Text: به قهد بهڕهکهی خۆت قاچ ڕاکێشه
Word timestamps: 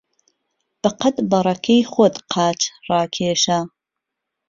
به 0.81 0.89
قهد 0.99 1.15
بهڕهکهی 1.31 1.81
خۆت 1.91 2.15
قاچ 2.33 2.61
ڕاکێشه 2.89 3.59